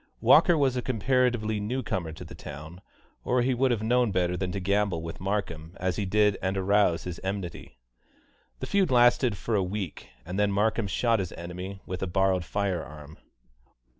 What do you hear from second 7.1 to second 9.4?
enmity. The feud lasted